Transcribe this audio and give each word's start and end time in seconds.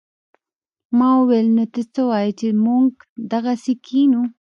ما 0.97 1.09
وويل 1.19 1.47
نو 1.57 1.63
ته 1.73 1.81
څه 1.93 2.01
وايې 2.09 2.31
چې 2.39 2.47
موږ 2.65 2.89
دغسې 3.31 3.73
کښينو. 3.83 4.23